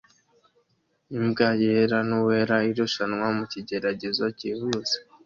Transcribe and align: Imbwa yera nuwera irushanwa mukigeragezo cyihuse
Imbwa 1.17 1.49
yera 1.61 1.97
nuwera 2.09 2.55
irushanwa 2.69 3.27
mukigeragezo 3.37 4.23
cyihuse 4.37 4.97